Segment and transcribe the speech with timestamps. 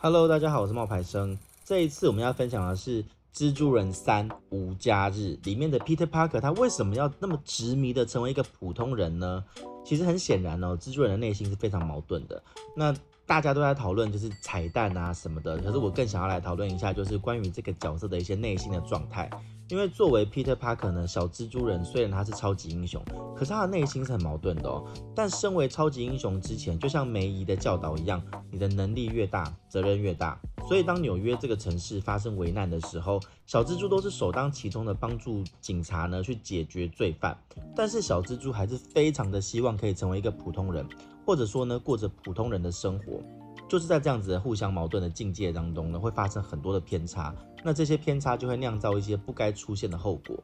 [0.00, 1.36] Hello，大家好，我是冒牌生。
[1.64, 3.02] 这一次我们要分享的是
[3.34, 9.44] 《蜘蛛人三：无家日》里面的 Peter Parker，他为什么要那么执迷的成为一个普通人呢？
[9.84, 12.40] 其实很显然哦，蜘蛛人的内心是非常矛盾的。
[12.76, 12.94] 那
[13.26, 19.28] 大家都在讨论就是彩蛋啊什么的，可是我更想要来讨论一下，就是关于这个角色的一些内心的状态。
[19.68, 23.02] 因为作为 Peter Parker 呢，小蜘蛛人虽然他是超级英雄，
[23.36, 24.82] 可是他的内心是很矛盾的哦。
[25.14, 30.40] 但身为超级英雄之前，就像梅姨的教导一样，你的能力越大，责任越大。
[30.66, 37.38] 所以当纽约这个城市发生危难的时候，小蜘蛛都是首当其冲的帮助警察呢去解决罪犯。
[37.76, 40.86] 但是小蜘蛛还是非常的希望可以成为一个普通人，
[41.26, 43.20] 或者说呢过着普通人的生活。
[43.68, 47.34] 就是在这样子的互相矛盾的境界当中呢，会发生很多的偏差。
[47.62, 50.36] 那这些偏差就会酿造一些不该出现的后果。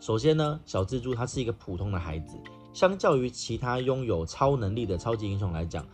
[0.00, 2.36] 首先呢，小蜘蛛他是一个普通的孩子，
[2.72, 5.84] 相较于其他拥有超能力的超级英雄来讲，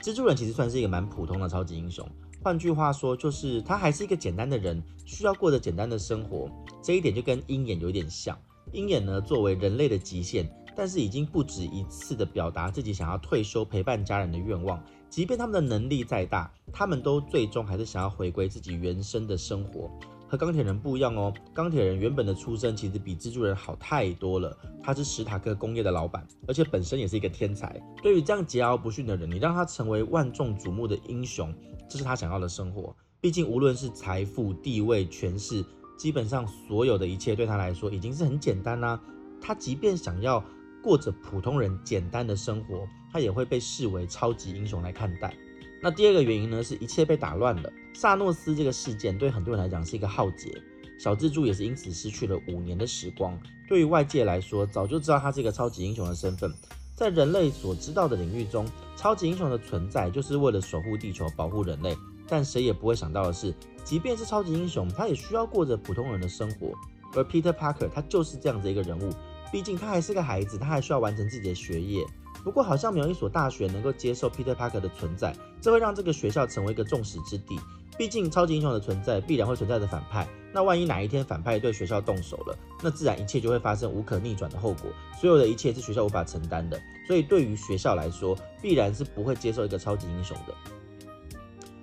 [0.00, 2.08] 蜘蛛人其实算是一个蛮普通的超级英雄。
[2.42, 6.48] 换句话说，就是他还是一个简单的人，需要过着简单的生活。
[6.82, 8.38] 这一点就跟鹰眼有点像。
[8.72, 14.82] 鹰眼呢，作为人类的极限，但是已经不止一次的表达自己想要退休陪伴家人的愿望。
[15.08, 19.90] 即便他们的能力再大，他们都最终还是想要回归自己原生的生活。
[20.26, 24.56] 和钢铁人不一样哦，钢铁人原本的出身其实比蜘蛛人好太多了。
[24.82, 27.78] 他是史塔克工业的老板，而且本身也是一个天才。
[28.02, 31.54] 对于这样桀骜不驯的人，你让他成为万众瞩目的英雄，
[31.86, 32.96] 这是他想要的生活。
[33.20, 35.62] 毕竟无论是财富、地位、权势，
[35.98, 38.98] 基本上所有的一切对他来说已经是很简单啦、
[39.38, 40.42] 他即便想要
[40.82, 45.32] 过着普通人简单的生活，他也会被视为超级英雄来看待。
[45.80, 47.72] 那第二个原因呢，是一切被打乱了。
[47.94, 50.50] 萨诺斯这个事件对很多人来讲是一个浩劫，
[50.98, 53.38] 小蜘蛛也是因此失去了五年的时光。
[53.68, 56.52] 对于外界来说，早就知道他是一个超级英雄的身份。
[56.94, 58.66] 在人类所知道的领域中，
[58.96, 61.96] 超级英雄的存在就是为了守护地球、保护人类。
[62.28, 66.72] 但谁也不会想到的是，即便是超级英雄，他也需要过着普通人的生活。
[67.14, 69.12] 而 Peter Parker 他就是这样子一个人物。
[69.52, 72.04] 毕竟他还是个孩子，他还需要完成自己的学业。
[72.42, 77.56] 不过好像没有一所大学能够接受 Peter Parker 的存在，这会让这个学校成为一个众矢之的。
[77.98, 84.90] 毕竟超级英雄的存在必然会存在着反派，那万一哪一天反派对学校动手了，那自然一切就会发生无可逆转的后果，
[85.20, 86.80] 所有的一切是学校无法承担的。
[87.06, 90.54] 所以对于学校来说，必然是不会接受一个超级英雄的。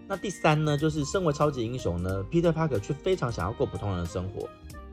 [0.08, 4.50] 那第三呢，就是身为超级英雄呢，Peter Parker 却非常想要过普通人的生活。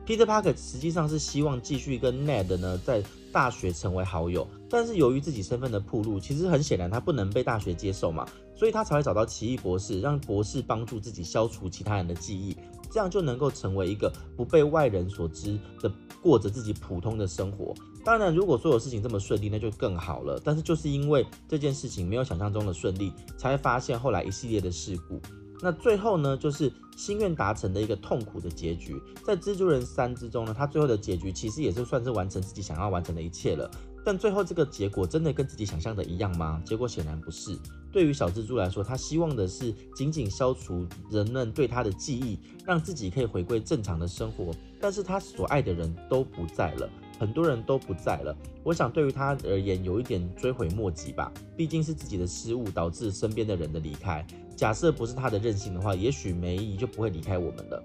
[0.07, 8.25] Peter Parker 实际上是希望继续跟 Ned 呢在大学成为好友，但是由于自己身份的暴露，其实很显然他不能被大学接受嘛，
[8.55, 12.55] 所以他才会找到奇异博士，让博士帮助自己消除其他人的记忆，
[12.89, 15.91] 这样就能够成为一个不被外人所知的
[16.21, 17.73] 过着自己普通的生活。
[18.05, 20.41] 当然，如果所有事情这么顺利，那就更好了。
[20.41, 25.19] 但是就是因为这件事情没有想象中的顺利，才会发现后来一系列的事故。
[25.61, 29.01] 那最后呢，就是心愿达成的一个痛苦的结局。
[29.25, 33.69] 在蜘蛛人三之中呢，他最后的结局其实也是算是完成自己想要完成的一切了。
[34.07, 36.61] 但最后这个结果真的跟自己想象的一样吗？
[36.63, 37.59] 结果显然不是。
[37.91, 44.55] 对于小蜘蛛来说，他希望的是仅仅消除人们对他的记忆，让自己可以回归正常的生活。
[44.79, 48.33] 但是他所爱的人都不在了，很多人都不在了。
[48.63, 51.29] 我想对于他而言，有一点追悔莫及吧。
[51.57, 54.25] 毕竟是自己的失误导致身边的人的离开。
[54.55, 57.83] 假设不是他的任性的话，也许梅姨就不会离开我们了。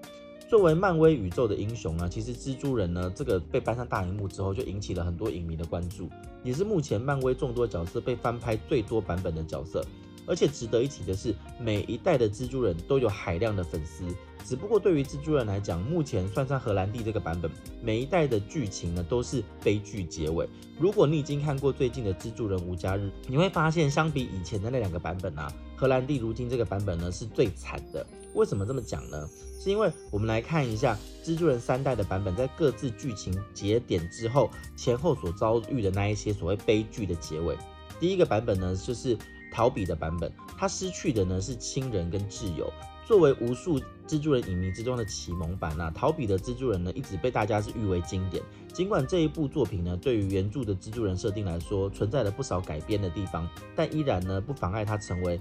[0.53, 6.11] 作为漫威宇宙的英雄呢，其实蜘蛛人呢这个被搬上大荧幕之后，就引起了很多影迷的关注，
[6.45, 9.83] 也是目前漫威众多角色被翻拍最多版本的角色。
[10.27, 14.05] 而且值得一提的是，每一代的蜘蛛人都有海量的粉丝。
[14.45, 20.47] 只不过对于蜘蛛人来讲，目前算上荷兰弟这个版本，每一代的剧情呢都是悲剧结尾。
[20.79, 28.07] 如果你已经看过最近的蜘蛛人无家日，你会发现相比以前的那两个版本啊，荷兰弟如今这个版本呢是最惨的。
[28.35, 29.29] 为什么这么讲呢？
[29.61, 37.57] 是因为我们来看一下蜘蛛人三代的版本，在各自剧情节点之后，前后所遭遇的那一些所谓悲剧的结尾。
[38.01, 39.17] 第一个版本呢就是。
[39.55, 42.73] 逃比的版本，他失去的呢是亲人跟挚友。
[43.07, 43.79] 作为无数
[44.09, 48.43] 蜘蛛人影迷之中的启蒙版啊，陶比的蜘蛛人呢一直被大家是誉为经典。
[48.73, 53.47] 尽管这一部作品呢对于原著的蜘蛛人设定来说存在了不少改编的地方，
[53.77, 55.39] 但依然呢不妨碍他成为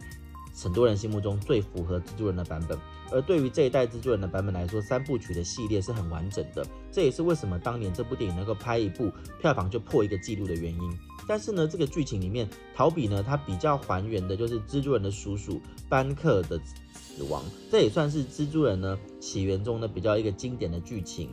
[0.53, 2.77] 很多人心目中最符合蜘蛛人的版本。
[3.11, 6.65] 而对于这一代蜘蛛人的版本来说，三部曲的系列是很完整的。
[6.91, 10.97] 这也是为什么当年这部电影能够拍一部票房就破一个纪录的原因。
[11.27, 16.59] 但是呢，这个剧情里面，陶比呢，他比较还原的就是蜘蛛人的叔叔班克的
[16.93, 21.29] 死亡，这也算是蜘蛛人呢起源中呢比较一个经典的剧情。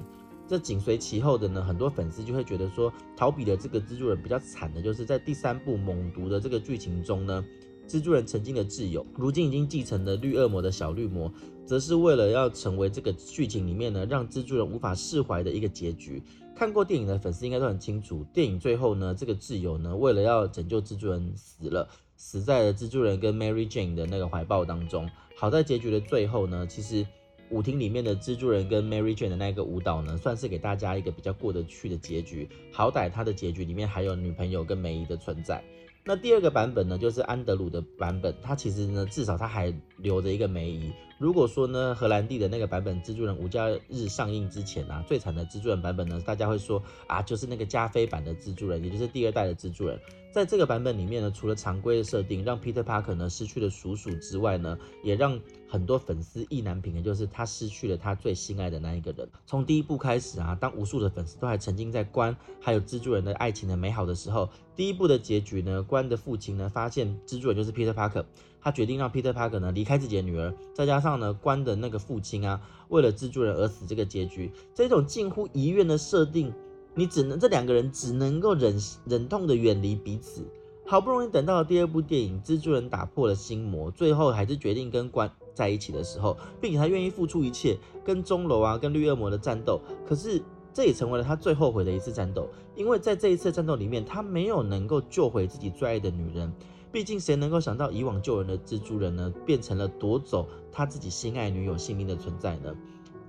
[0.49, 7.45] 这紧随其后的呢，很多粉丝就会觉得说，陶比的这个蜘蛛人比较惨的，就是在第三部猛毒的这个剧情中呢，
[7.89, 11.33] 蜘蛛人曾经的挚友，如今已经继承了绿恶魔的小绿魔，
[11.65, 16.23] 则是为了要成为这个剧情里面呢，让蜘蛛人无法释怀的一个结局。
[16.55, 25.09] 看过电影的粉丝应该都很清楚，电影最后呢，这个挚友呢，为了要拯救蜘蛛人死了，死在了蜘蛛人跟 Mary Jane 的那个怀抱当中。
[25.37, 27.07] 好在结局的最后呢，其实
[27.51, 32.49] 舞厅里面的蜘蛛人跟 Mary Jane 的那个舞蹈呢，算是给大家一个比较过得去的结局。
[32.73, 35.63] 好歹他的结局里面还有女朋友跟梅姨的存在。
[36.05, 40.91] 那第二个版本呢，就是安德鲁的版本，他其实呢，至少他还留着一个梅姨。
[41.19, 49.99] 如果说呢，荷兰弟的那个版本《蜘蛛人无家日》上映之前啊，最惨的蜘蛛人版本呢，大家会说啊，就是那个加菲版的蜘蛛人，也就是第二代的蜘蛛人。
[50.39, 55.37] 在这个版本里面呢，除了常规的设定让 Peter Parker 呢失去了叔叔之外呢，也让
[55.69, 59.29] 很多粉丝意难平的，就是他失去了他最心爱的那一个人。
[59.47, 68.25] 从第一部开始啊，当无数的粉丝都还沉浸在关还有蜘蛛人的爱情的美好的时候，第一部的结局呢，关的父亲呢发现蜘蛛人就是 Peter Parker，
[68.61, 76.55] 他决定让 Peter Parker 呢离开自己的女儿，再加上呢关的那个父亲啊为了蜘蛛人而死这个结局，这种近乎遗愿的设定，
[76.95, 78.77] 你只能这两个人只能够忍
[79.07, 80.43] 忍痛的远离彼此。
[80.85, 89.81] 好不容易等到了第二部电影，蜘蛛人打破了心魔，最后还是决定跟关在一起的时候，并且他愿意付出一切，跟钟楼啊，跟绿恶魔的战斗。
[90.07, 90.43] 可是
[90.73, 96.51] 这也成为了他最后悔的一次战斗，因为在这一次战斗里面，他没有能够救回自己最爱的女人。
[96.91, 102.75] 毕竟谁能够想到以往救人的蜘蛛人呢，变成了夺走他自己心爱女友性命的存在呢？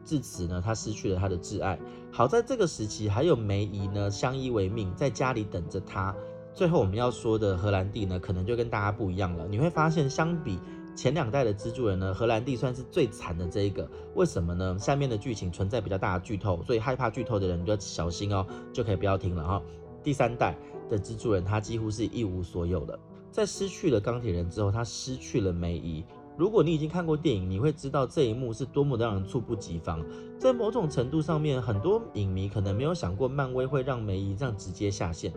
[0.10, 1.80] 至此呢，他失去了他的挚爱。
[2.10, 6.16] 好在这个时期还有梅姨呢，相依为命，在家里等着他。
[6.52, 9.48] 最后我们要说的荷兰弟呢，可能就跟大家不一样了。
[9.48, 10.58] 你会发现，相比
[10.96, 13.88] 前两代的蜘蛛人呢，荷兰弟算是最惨的这一个。
[14.16, 14.76] 为什么呢？
[14.80, 19.62] 下面的剧情存在比较大的剧透，所以害怕剧透的人就要小心哦，就可以不要听了哈。
[20.04, 20.58] 第三代
[20.90, 23.00] 的蜘蛛人，他几乎是一无所有了。
[23.30, 26.04] 在失去了钢铁人之后，他失去了梅姨。
[26.40, 30.02] 如果你已经看过电影，你会知道这一幕是多么的让人猝不及防。
[30.40, 35.34] 在某种程度上面，很多影迷可能没有想过漫威会让梅姨这样直接下线。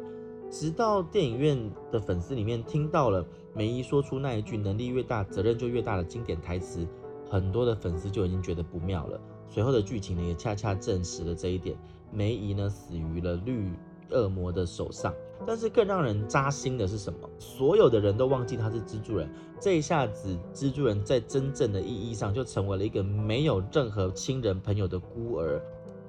[0.48, 1.58] 直到电影院
[1.90, 6.86] 的粉丝里面听到了梅姨说出那一句“能力越大，责任就越大”的经典台词，
[7.28, 9.20] 很多的粉丝就已经觉得不妙了。
[9.48, 11.76] 随后的剧情呢，也恰恰证实了这一点。
[12.12, 13.72] 梅姨呢，死于了绿
[14.12, 15.12] 恶魔的手上。
[15.44, 17.28] 但是更让人扎心的是什么？
[17.38, 19.28] 所有的人都忘记他是蜘蛛人，
[19.60, 25.60] 这一下子，蜘蛛人在真正的意义上就成为了一个没有任何亲人朋友的孤儿。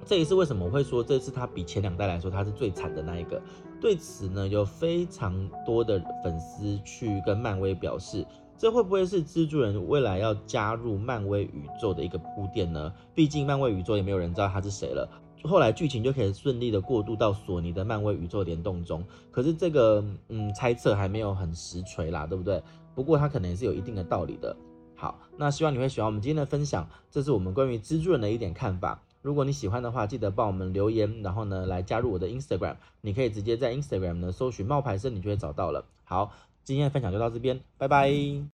[0.06, 3.42] 这也是为什么会说这次他比前两代来说他是最惨的那一个。
[3.80, 8.24] 对此呢，有非常多的粉丝去跟漫威表示，
[8.56, 12.92] 这会不会是蜘蛛人未来要加入漫威宇宙的一个铺垫呢？
[13.14, 15.08] 毕竟漫威宇宙也没有人知道他是谁了。
[15.42, 19.04] 后来剧情就可以顺利的过渡到索尼的漫威宇宙联动中。
[19.30, 22.62] 可是这个嗯猜测还没有很实锤啦，对不对？
[22.94, 24.56] 不过它可能也是有一定的道理的。
[24.94, 29.02] 好，那希望你会喜欢我们今天的分享，这是我们关于蜘蛛人的一点看法。
[29.20, 32.76] 如果你喜欢的话，记得帮我们留言，然后呢来加入我的 Instagram。
[33.02, 35.84] 你可以直接在 Instagram 呢搜寻冒牌生，你就会找到了。
[36.04, 36.30] 好，
[36.64, 38.53] 今天的分享就到这边，拜拜。